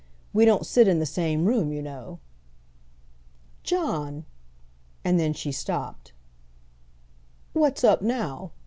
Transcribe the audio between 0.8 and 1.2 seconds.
in the